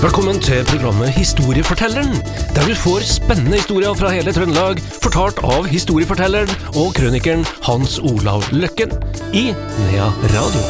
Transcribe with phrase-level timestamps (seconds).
[0.00, 2.14] Velkommen til programmet Historiefortelleren,
[2.56, 6.48] der du får spennende historier fra hele Trøndelag, fortalt av historiefortelleren
[6.80, 8.94] og krønikeren Hans Olav Løkken
[9.36, 10.62] i Nea Radio.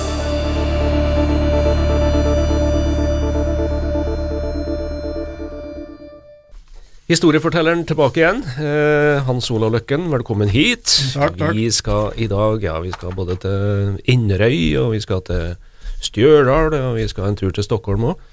[7.06, 8.42] Historiefortelleren tilbake igjen.
[8.58, 10.90] Eh, Hans Olav Løkken, velkommen hit.
[11.14, 11.54] Takk, takk.
[11.54, 15.54] Vi skal i dag ja, vi skal både til Inderøy, og vi skal til
[16.02, 18.28] Stjørdal, og vi skal en tur til Stockholm òg.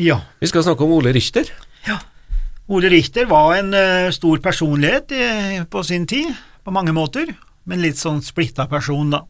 [0.00, 0.20] Ja.
[0.40, 1.50] Vi skal snakke om Ole Richter.
[2.72, 5.24] Ole Richter var en uh, stor personlighet i,
[5.70, 6.30] på sin tid,
[6.62, 7.34] på mange måter,
[7.68, 9.24] men litt sånn splitta person, da.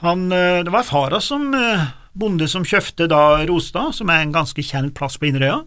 [0.00, 1.84] Han, uh, det var fara som uh,
[2.16, 5.60] bonde som kjøpte da Rostad, som er en ganske kjent plass på Inderøya.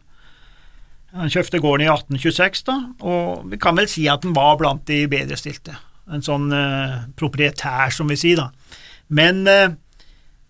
[1.17, 4.83] Han kjøpte gården i 1826, da, og vi kan vel si at han var blant
[4.89, 5.77] de bedrestilte.
[6.11, 6.51] En sånn
[7.19, 8.51] proprietær, som vi sier, da.
[9.07, 9.47] Men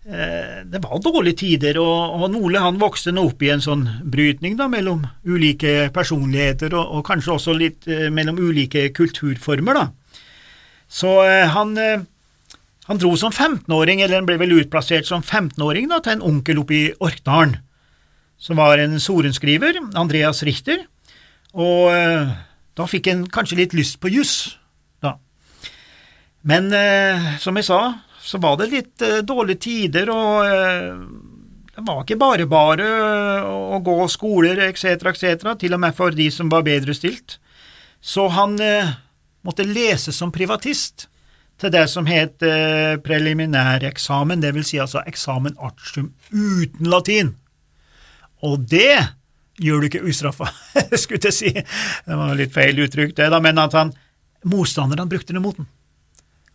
[0.08, 4.54] det var dårlige tider, og, og Ole han vokste nå opp i en sånn brytning
[4.56, 9.76] da, mellom ulike personligheter, og, og kanskje også litt eh, mellom ulike kulturformer.
[9.76, 9.88] da.
[10.88, 12.06] Så eh, han, eh,
[12.88, 16.62] han dro som 15-åring, eller han ble vel utplassert som 15-åring da, til en onkel
[16.64, 17.58] oppe i Orkdalen,
[18.40, 20.86] som var en sorenskriver, Andreas Richter,
[21.52, 22.32] og eh,
[22.78, 24.56] da fikk han kanskje litt lyst på juss,
[25.04, 25.18] da.
[26.48, 27.82] Men eh, som jeg sa,
[28.20, 31.02] så var det litt eh, dårlige tider, og eh,
[31.78, 36.14] det var ikke bare bare eh, å gå skoler etc., etc., til og med for
[36.14, 37.38] de som var bedre stilt.
[38.00, 38.90] Så han eh,
[39.46, 41.06] måtte lese som privatist
[41.58, 47.32] til det som het eh, preliminæreksamen, vil si altså eksamen artium uten latin.
[48.42, 48.98] Og det
[49.58, 50.50] gjør du ikke ustraffa,
[51.02, 51.54] skulle jeg si.
[51.54, 53.94] Det var litt feil uttrykk, det, da, men at han,
[54.46, 55.70] motstanderne brukte det mot den.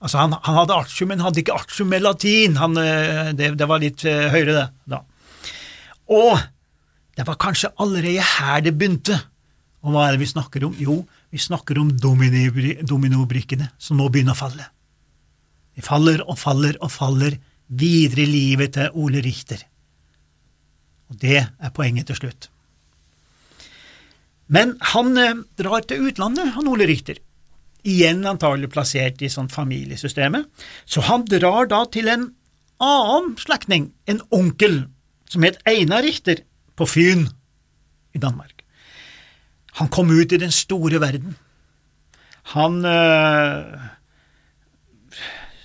[0.04, 2.58] Altså, han, han hadde artium, men hadde ikke artium med latin.
[2.60, 5.00] Han, eh, det, det var litt eh, høyere, det, da.
[6.12, 6.42] Og
[7.16, 9.16] det var kanskje allerede her det begynte.
[9.84, 10.76] Og hva er det vi snakker om?
[10.80, 14.68] Jo, vi snakker om dominobrikkene som nå begynner å falle.
[15.74, 17.40] De faller og faller og faller
[17.74, 19.64] videre i livet til Ole Richter.
[21.12, 22.50] Og det er poenget til slutt.
[24.54, 27.24] Men han eh, drar til utlandet, han Ole Richter.
[27.84, 30.48] Igjen antagelig plassert i sånn familiesystemet.
[30.86, 32.30] Så han drar da til en
[32.84, 34.86] annen slektning, en onkel,
[35.30, 36.44] som het Einar Richter,
[36.80, 37.28] på Fyn
[38.16, 38.64] i Danmark.
[39.80, 41.36] Han kom ut i den store verden.
[42.54, 43.78] Han øh,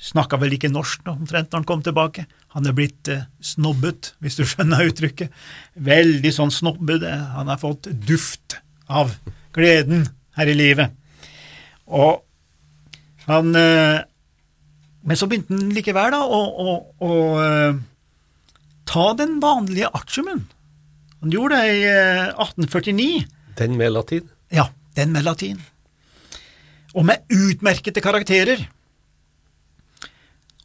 [0.08, 2.26] snakka vel ikke norsk nå, omtrent når han kom tilbake.
[2.56, 5.32] Han er blitt eh, snobbet, hvis du skjønner uttrykket.
[5.88, 7.04] Veldig sånn snobbet.
[7.08, 8.58] eh, Han har fått duft
[8.88, 9.12] av
[9.56, 10.06] gleden
[10.38, 10.97] her i livet.
[11.88, 12.24] Og
[13.28, 14.04] han eh,
[15.08, 17.78] Men så begynte han likevel da å, å, å eh,
[18.88, 20.42] ta den vanlige artiumen.
[21.22, 23.26] Han gjorde det i eh, 1849.
[23.58, 24.28] Den med latin.
[24.52, 25.60] Ja, den med latin.
[26.94, 28.66] Og med utmerkede karakterer.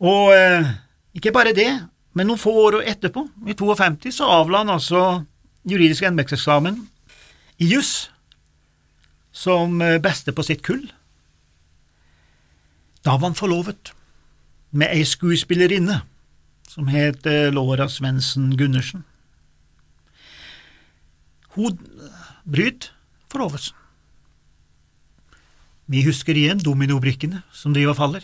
[0.04, 0.74] Og eh,
[1.16, 1.70] ikke bare det,
[2.14, 5.24] men noen få år etterpå, i 52, så avla han altså
[5.70, 6.82] juridisk embetseksamen
[7.64, 8.10] i juss
[9.34, 10.84] som eh, beste på sitt kull.
[13.04, 13.92] Da var han forlovet
[14.72, 16.02] med ei skuespillerinne
[16.72, 19.04] som het eh, Laura Svendsen Gundersen.
[21.54, 21.78] Hun
[22.50, 22.94] bryter
[23.30, 23.76] forlovelsen.
[25.86, 28.24] Vi husker igjen dominobrikkene som driver og faller.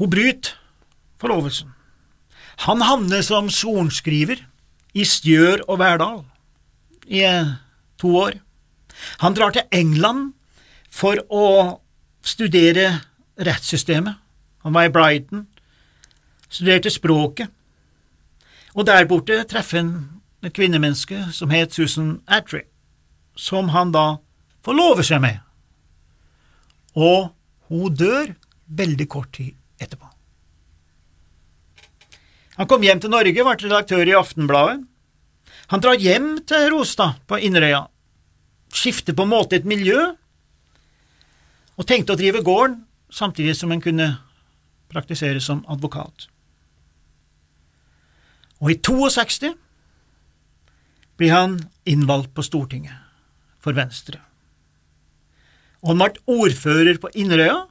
[0.00, 0.56] Hun bryter
[1.20, 1.70] forlovelsen.
[2.66, 4.40] Han havner som sorenskriver
[4.96, 6.24] i Stjør og Verdal
[7.06, 7.52] i eh,
[8.00, 8.40] to år.
[9.20, 10.32] Han drar til England
[10.90, 11.46] for å
[12.26, 13.09] studere
[13.40, 14.14] rettssystemet.
[14.62, 15.46] Han var i Brighton,
[16.48, 17.48] studerte språket,
[18.74, 19.92] og der borte treffer han
[20.44, 22.62] et kvinnemenneske som het Susan Attry,
[23.36, 24.20] som han da
[24.64, 25.40] forlover seg med,
[26.94, 27.32] og
[27.70, 28.34] hun dør
[28.66, 30.06] veldig kort tid etterpå.
[32.60, 34.82] Han kom hjem til Norge, ble redaktør i Aftenbladet.
[35.72, 37.86] Han drar hjem til Rostad på Inderøya,
[38.74, 40.10] skifter på en måte et miljø,
[41.80, 44.12] og tenkte å drive gården samtidig som han kunne
[44.90, 46.28] praktisere som advokat.
[48.60, 49.54] Og i 62
[51.20, 51.58] blir han
[51.88, 52.96] innvalgt på Stortinget
[53.60, 54.20] for Venstre.
[55.80, 57.62] Og han ble ordfører på Inderøya,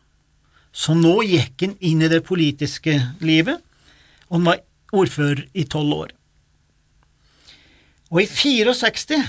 [0.72, 2.96] så nå gikk han inn i det politiske
[3.26, 3.62] livet,
[4.30, 4.64] og han var
[4.94, 6.16] ordfører i tolv år.
[8.10, 9.20] Og i 64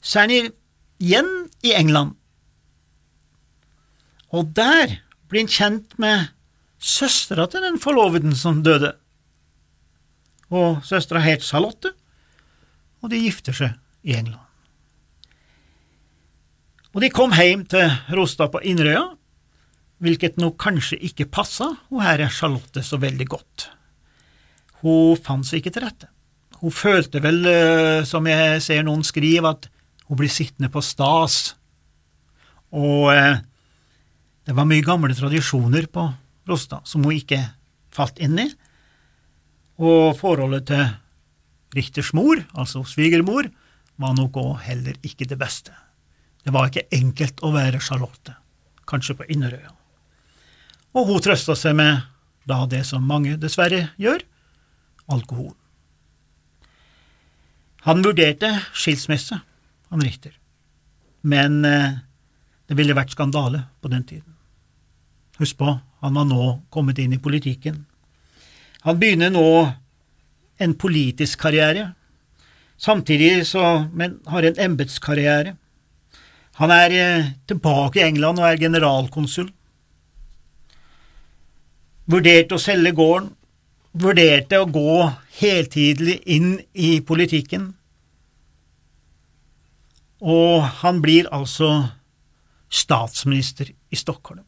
[0.00, 0.52] så er han
[1.00, 1.30] igjen
[1.64, 2.16] i England,
[4.30, 4.98] og der
[5.30, 6.30] blir han kjent med
[6.80, 8.94] søstera til den forloveden som døde,
[10.50, 11.92] og søstera het Charlotte,
[13.00, 14.46] og de gifter seg i England.
[16.90, 17.86] Og de kom hjem til
[18.16, 19.04] Rostad på Inderøya,
[20.02, 23.68] hvilket nok kanskje ikke passa hun her er Charlotte så veldig godt.
[24.80, 26.08] Hun fant seg ikke til rette.
[26.60, 29.68] Hun følte vel, eh, som jeg ser noen skrive, at
[30.08, 31.54] hun blir sittende på stas,
[32.74, 33.38] og eh,
[34.48, 36.06] det var mye gamle tradisjoner på
[36.48, 37.42] Rostad som hun ikke
[37.94, 38.48] falt inn i,
[39.80, 40.84] og forholdet til
[41.76, 43.46] Richters mor, altså svigermor,
[44.00, 45.74] var nok òg heller ikke det beste.
[46.42, 48.34] Det var ikke enkelt å være Charlotte,
[48.88, 49.70] kanskje på Inderøya.
[50.96, 52.00] Og hun trøsta seg med
[52.48, 54.24] da det som mange dessverre gjør,
[55.10, 55.52] alkohol.
[57.86, 59.38] Han vurderte skilsmisse,
[59.90, 60.34] han Richter,
[61.22, 62.00] men eh,
[62.70, 64.36] det ville vært skandale på den tiden.
[65.40, 67.80] Husk på, han var nå kommet inn i politikken.
[68.86, 69.48] Han begynner nå
[70.60, 71.88] en politisk karriere,
[72.78, 75.56] samtidig så, men har en embetskarriere.
[76.62, 79.50] Han er eh, tilbake i England og er generalkonsul.
[82.10, 83.32] Vurderte å selge gården,
[83.98, 84.96] vurderte å gå
[85.40, 87.72] heltidlig inn i politikken,
[90.20, 91.88] og han blir altså
[92.70, 94.44] statsminister i Stockholm.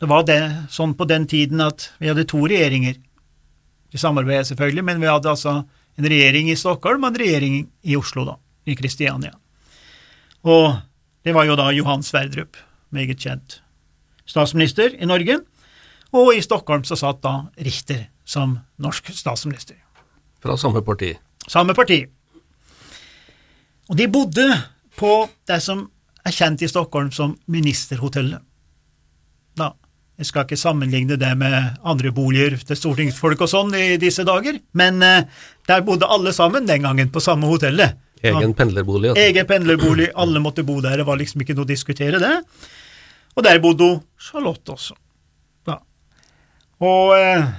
[0.00, 0.40] Det var det,
[0.70, 2.98] sånn på den tiden at vi hadde to regjeringer,
[3.92, 5.58] i samarbeid selvfølgelig, men vi hadde altså
[6.00, 9.34] en regjering i Stockholm og en regjering i Oslo, da, i Kristiania.
[10.48, 10.72] Og
[11.22, 12.56] det var jo da Johan Sverdrup,
[12.90, 13.60] meget kjent
[14.28, 15.38] statsminister i Norge,
[16.12, 17.34] og i Stockholm så satt da
[17.64, 19.76] Richter som norsk statsminister.
[20.42, 21.12] Fra samme parti.
[21.48, 22.02] Samme parti.
[23.90, 24.46] Og de bodde
[24.98, 25.12] på
[25.48, 25.86] det som
[26.22, 28.42] er kjent i Stockholm som Ministerhotellet.
[29.58, 29.72] Da,
[30.20, 34.60] jeg skal ikke sammenligne det med andre boliger til stortingsfolk og sånn i disse dager,
[34.78, 35.26] men eh,
[35.68, 37.98] der bodde alle sammen den gangen på samme hotellet.
[38.22, 39.10] Egen pendlerbolig.
[39.10, 39.24] Altså.
[39.24, 42.36] Egen pendlerbolig, alle måtte bo der, det var liksom ikke noe å diskutere det.
[43.34, 43.88] Og der bodde
[44.20, 44.94] Charlotte også.
[45.66, 45.80] Da.
[46.86, 47.50] Og eh,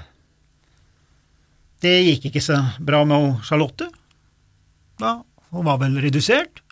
[1.83, 3.89] det gikk ikke så bra med Charlotte.
[5.01, 5.18] Da.
[5.54, 6.62] Hun var vel redusert,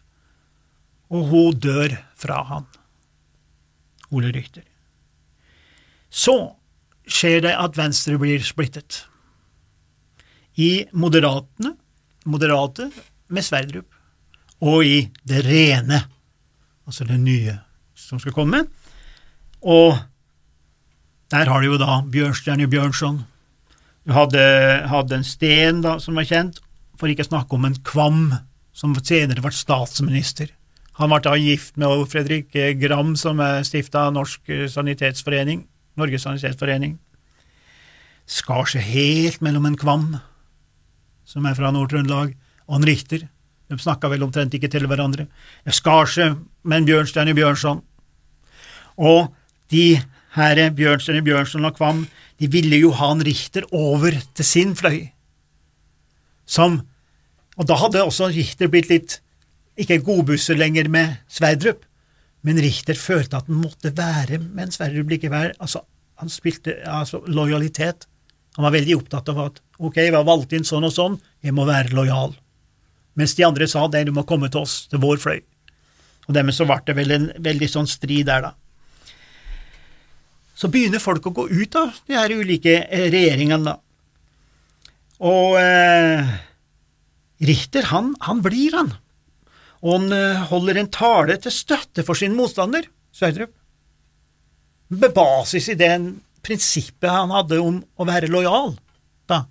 [1.11, 2.67] og hun dør fra han,
[4.11, 4.63] Ole Rykter.
[6.11, 6.35] Så
[7.07, 9.05] skjer det at Venstre blir splittet.
[10.59, 11.75] I Moderatene,
[12.27, 12.89] Moderate
[13.31, 13.87] med Sverdrup,
[14.61, 14.97] og i
[15.27, 16.03] det rene,
[16.85, 17.55] altså det nye
[17.97, 18.65] som skal komme.
[19.61, 19.97] Og
[21.31, 23.23] der har du jo da Bjørnstjerne Bjørnson.
[24.05, 24.41] Du hadde,
[24.91, 26.59] hadde en Steen da, som var kjent,
[26.99, 28.25] for ikke å snakke om en Kvam,
[28.75, 30.51] som senere ble statsminister.
[31.01, 35.63] Han ble da gift med Fredrik Gram, som stifta Norsk Sanitetsforening,
[35.97, 36.99] Norges Sanitetsforening.
[38.29, 40.03] Skar seg helt mellom en Kvam,
[41.25, 42.35] som er fra Nord-Trøndelag,
[42.69, 43.25] og en Richter.
[43.71, 45.25] De snakka vel omtrent ikke til hverandre.
[45.65, 47.81] Jeg skar seg med en Bjørnstjerne Bjørnson.
[49.01, 49.33] Og
[49.73, 50.03] de
[50.37, 52.05] herre Bjørnstjerne Bjørnson og Kvam,
[52.37, 55.09] de ville jo ha en Richter over til sin fløy.
[56.45, 56.83] Som
[57.57, 59.17] Og da hadde også Richter blitt litt
[59.81, 61.83] ikke godbusser lenger med Sverdrup,
[62.45, 65.53] men Richter følte at han måtte være med Sverdrup likevel.
[65.61, 65.83] Altså,
[66.21, 68.07] han spilte altså, lojalitet.
[68.57, 71.55] Han var veldig opptatt av at ok, vi har valgt inn sånn og sånn, jeg
[71.57, 72.33] må være lojal.
[73.17, 75.39] Mens de andre sa det, du må komme til oss, til vår fløy.
[76.27, 78.51] Og dermed så ble det vel en veldig sånn strid der, da.
[80.55, 83.79] Så begynner folk å gå ut av de her ulike regjeringene, da.
[85.21, 86.29] Og eh,
[87.45, 88.93] Richter, han, han blir, han.
[89.81, 93.53] Og han eh, holder en tale til støtte for sin motstander, Sverdrup.
[94.91, 95.91] Med basis i det
[96.45, 98.75] prinsippet han hadde om å være lojal,
[99.29, 99.45] da.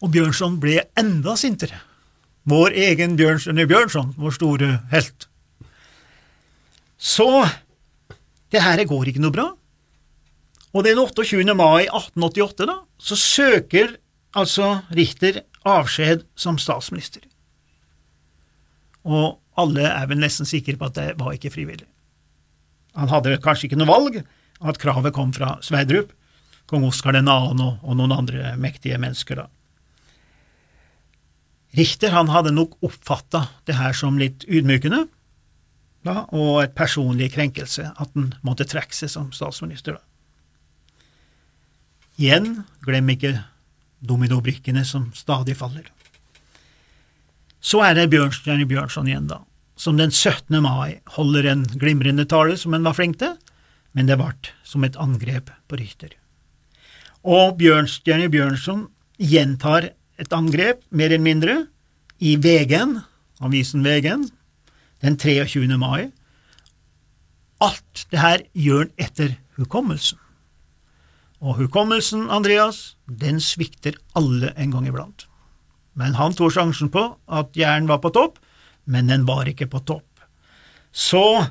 [0.00, 1.82] Og Bjørnson ble enda sintere.
[2.48, 5.28] Vår egen Bjørnson Bjørnson, vår store helt.
[6.96, 7.28] Så
[8.50, 9.48] det her går ikke noe bra.
[10.70, 11.42] Og den 28.
[11.58, 13.96] mai 1888 da, så søker
[14.36, 17.24] altså Richter avskjed som statsminister.
[19.08, 21.88] Og alle er vel nesten sikre på at det var ikke frivillig.
[22.98, 24.20] Han hadde kanskje ikke noe valg,
[24.60, 26.12] at kravet kom fra Sverdrup,
[26.70, 27.22] kong Oskar 2.
[27.24, 29.48] Og, noen andre mektige mennesker, da.
[31.78, 35.04] Richter han hadde nok oppfatta det her som litt ydmykende,
[36.06, 40.00] da, og et personlig krenkelse, at han måtte trekke seg som statsminister.
[40.00, 40.02] da.
[42.20, 43.36] Igjen, glem ikke
[44.04, 45.86] dominobrikkene som stadig faller.
[47.60, 49.42] Så er det Bjørnstjerne Bjørnson igjen, da,
[49.76, 50.56] som den 17.
[50.64, 53.36] mai holder en glimrende tale som han var flink til,
[53.92, 54.32] men det ble
[54.64, 56.14] som et angrep på Richter.
[57.20, 58.86] Og Bjørnstjerne Bjørnson
[59.20, 59.90] gjentar
[60.20, 61.56] et angrep, mer eller mindre,
[62.20, 62.98] i VG-en,
[63.40, 64.26] avisen VG-en,
[65.00, 65.68] den 23.
[65.80, 66.10] mai.
[67.60, 70.20] Alt det her gjør han etter hukommelsen.
[71.40, 75.29] Og hukommelsen, Andreas, den svikter alle en gang iblant.
[75.98, 78.38] Men han tok sjansen på at hjernen var på topp,
[78.90, 80.06] men den var ikke på topp.
[80.90, 81.46] Så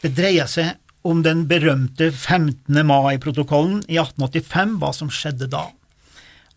[0.00, 2.86] det dreier seg om den berømte 15.
[2.86, 5.70] mai-protokollen i 1885, hva som skjedde da.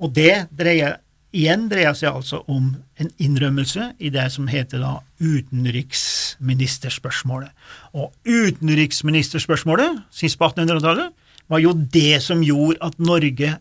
[0.04, 0.98] Og det dreier,
[1.36, 7.52] igjen dreier seg altså om en innrømmelse i det som heter da utenriksministerspørsmålet.
[7.96, 11.10] Og utenriksministerspørsmålet, sist på 1800-tallet,
[11.52, 13.58] var jo det som gjorde at Norge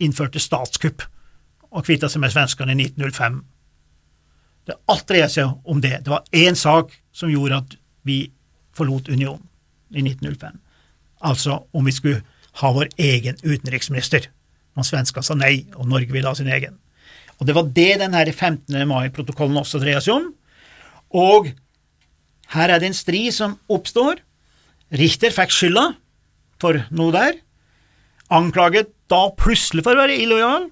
[0.00, 1.02] innførte statskupp
[1.70, 3.38] og kvitta seg med svenskene i 1905.
[4.66, 6.02] Det alt dreier seg om det.
[6.04, 8.24] Det var én sak som gjorde at vi
[8.76, 9.46] forlot unionen
[9.90, 10.58] i 1905.
[11.26, 12.22] Altså om vi skulle
[12.60, 14.28] ha vår egen utenriksminister.
[14.76, 16.78] Når svenskene sa nei, og Norge ville ha sin egen.
[17.40, 18.86] Og Det var det denne 15.
[18.88, 20.26] mai-protokollen også dreier seg om.
[21.10, 21.50] Og
[22.54, 24.20] her er det en strid som oppstår.
[24.92, 25.86] Richter fikk skylda
[26.60, 27.38] for noe der,
[28.30, 30.68] anklaget da plutselig for å være illojal,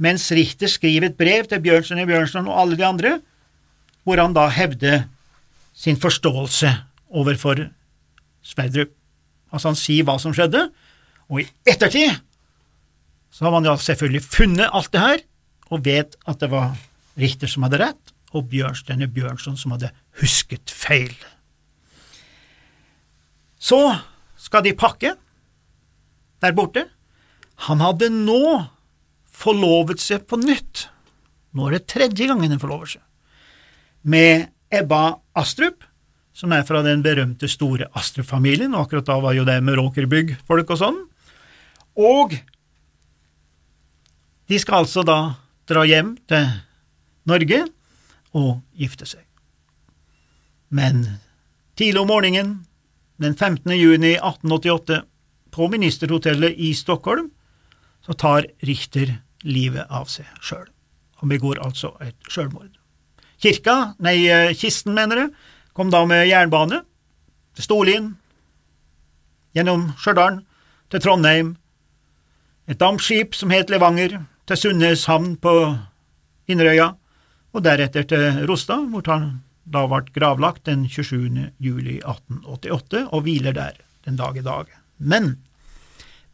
[0.00, 3.18] mens Richter skriver et brev til Bjørnson og Bjørnson og alle de andre,
[4.04, 5.04] hvor han da hevder
[5.76, 6.72] sin forståelse
[7.10, 7.66] overfor
[8.42, 8.94] Sverdrup.
[9.52, 10.68] Altså han sier hva som skjedde,
[11.28, 12.16] og i ettertid
[13.30, 15.20] så har man ja selvfølgelig funnet alt det her,
[15.70, 16.72] og vet at det var
[17.20, 21.14] Richter som hadde rett, og Bjørnstjerne Bjørnson som hadde husket feil.
[23.60, 23.78] Så
[24.40, 25.14] skal de pakke
[26.40, 26.86] der borte.
[27.68, 28.40] Han hadde nå
[29.40, 30.86] forlovet seg på nytt.
[31.56, 33.04] Nå er det tredje gangen hun forlover seg.
[34.02, 35.82] Med Ebba Astrup,
[36.36, 40.72] som er fra den berømte store Astrup-familien, og akkurat da var jo det med Råkerbygg-folk
[40.72, 41.00] og sånn.
[42.00, 42.36] Og
[44.50, 45.18] de skal altså da
[45.70, 46.46] dra hjem til
[47.30, 47.64] Norge
[48.38, 49.22] og gifte seg.
[50.70, 51.02] Men
[51.78, 52.52] tidlig om morgenen
[53.20, 53.68] den 15.
[53.76, 55.02] juni 1888,
[55.50, 57.26] på ministerhotellet i Stockholm,
[58.06, 60.68] så tar Richter livet av seg sjøl.
[61.20, 62.76] Han begår altså et sjølmord.
[63.40, 65.30] Kirka, nei, eh, kisten, mener jeg,
[65.76, 66.82] kom da med jernbane
[67.56, 68.10] til Storlien,
[69.56, 70.42] gjennom Stjørdal,
[70.90, 71.54] til Trondheim,
[72.68, 75.54] et dampskip som het Levanger, til Sundnes havn på
[76.50, 76.92] Inderøya,
[77.52, 81.50] og deretter til Rostad, hvor han da ble gravlagt den 27.
[81.62, 84.70] juli 1888 og hviler der den dag i dag.
[84.98, 85.36] Men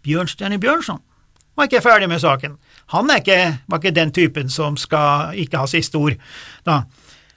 [0.06, 1.02] Bjørnstjerne Bjørnson
[1.56, 2.56] var ikke ferdig med saken.
[2.94, 6.16] Han ikke, var ikke den typen som skal ikke ha siste ord.
[6.66, 6.82] Da.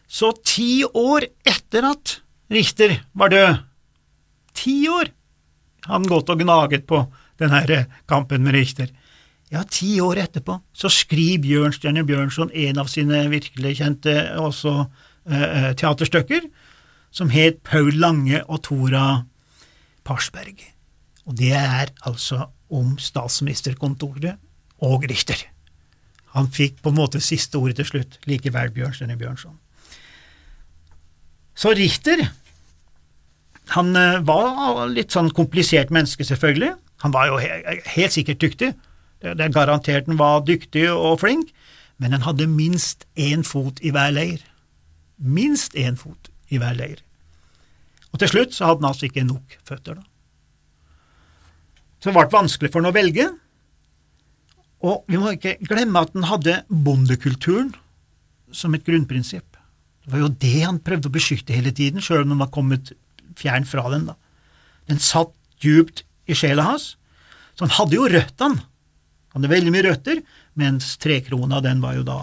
[0.09, 3.59] Så ti år etter at Richter var død,
[4.57, 5.11] ti år,
[5.85, 7.03] han gått og gnaget på
[7.39, 8.89] denne kampen med Richter.
[9.49, 15.71] Ja, ti år etterpå så skriver Bjørnstjerne Bjørnson en av sine virkelig kjente også eh,
[15.79, 16.45] teaterstykker,
[17.09, 19.23] som het Paul Lange og Tora
[20.05, 20.61] Parsberg.
[21.25, 24.37] Og det er altså om statsministerkontoret
[24.85, 25.41] og Richter.
[26.37, 29.57] Han fikk på en måte siste ordet til slutt, likevel Bjørnstjerne Bjørnson.
[31.57, 32.29] Så Richter
[33.75, 36.73] han eh, var litt sånn komplisert menneske, selvfølgelig.
[37.03, 38.71] Han var jo helt sikkert dyktig.
[39.21, 41.51] Det er garantert han var dyktig og flink,
[41.99, 44.41] men han hadde minst én fot i hver leir.
[45.19, 47.03] Minst én fot i hver leir.
[48.13, 50.08] Og til slutt så hadde han altså ikke nok føtter, da.
[51.99, 53.27] Det ble vanskelig for ham å velge,
[54.79, 57.73] og vi må ikke glemme at han hadde bondekulturen
[58.55, 59.57] som et grunnprinsipp.
[60.05, 62.93] Det var jo det han prøvde å beskytte hele tiden, sjøl om han var kommet
[63.39, 64.07] fjern fra den.
[64.07, 64.15] da.
[64.89, 66.93] Den satt djupt i sjela hans,
[67.53, 68.63] så han hadde jo røttene.
[69.29, 70.21] Han hadde veldig mye røtter,
[70.57, 72.19] mens trekrona den var jo da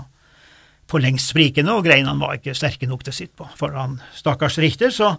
[0.90, 3.98] for lengst sprikende, og greinene var ikke sterke nok til å sitte på for han
[4.16, 4.92] stakkars Richter.
[4.94, 5.12] Så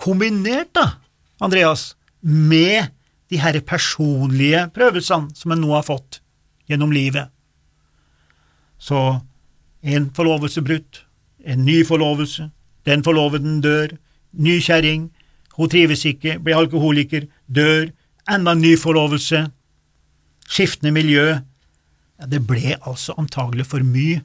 [0.00, 1.00] kombinert, da,
[1.44, 2.92] Andreas, med
[3.34, 6.20] de her personlige prøvelsene som en nå har fått
[6.70, 7.32] gjennom livet,
[8.78, 9.20] så
[9.82, 11.02] en forlovelse brutt,
[11.44, 12.46] en ny forlovelse,
[12.86, 13.96] den forloveden dør,
[14.32, 15.08] ny kjerring,
[15.56, 17.90] hun trives ikke, blir alkoholiker, dør,
[18.30, 19.44] enda en ny forlovelse,
[20.46, 21.26] skiftende miljø,
[22.20, 24.22] ja, det ble altså antagelig for mye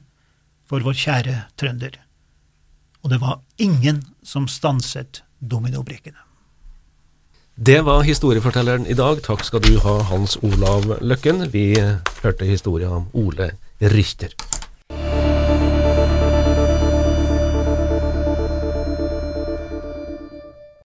[0.70, 1.98] for vår kjære trønder,
[3.02, 6.29] og det var ingen som stanset dominobrikkene.
[7.60, 9.18] Det var historiefortelleren i dag.
[9.20, 11.42] Takk skal du ha, Hans Olav Løkken.
[11.52, 11.74] Vi
[12.22, 13.50] hørte historien om Ole
[13.84, 14.32] Richter.